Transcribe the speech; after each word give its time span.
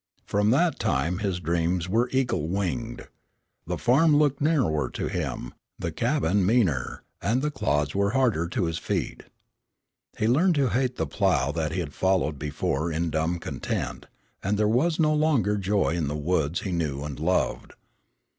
From 0.25 0.49
that 0.49 0.79
time 0.79 1.19
his 1.19 1.39
dreams 1.39 1.87
were 1.87 2.09
eagle 2.11 2.47
winged. 2.47 3.07
The 3.67 3.77
farm 3.77 4.15
looked 4.15 4.41
narrower 4.41 4.89
to 4.89 5.07
him, 5.07 5.53
the 5.77 5.91
cabin 5.91 6.43
meaner, 6.43 7.03
and 7.21 7.43
the 7.43 7.51
clods 7.51 7.93
were 7.93 8.09
harder 8.09 8.47
to 8.47 8.65
his 8.65 8.79
feet. 8.79 9.25
He 10.17 10.27
learned 10.27 10.55
to 10.55 10.69
hate 10.69 10.95
the 10.95 11.05
plough 11.05 11.51
that 11.51 11.73
he 11.73 11.81
had 11.81 11.93
followed 11.93 12.39
before 12.39 12.91
in 12.91 13.11
dumb 13.11 13.37
content, 13.37 14.07
and 14.41 14.57
there 14.57 14.67
was 14.67 14.99
no 14.99 15.13
longer 15.13 15.55
joy 15.55 15.91
in 15.93 16.07
the 16.07 16.17
woods 16.17 16.61
he 16.61 16.71
knew 16.71 17.03
and 17.03 17.19
loved. 17.19 17.73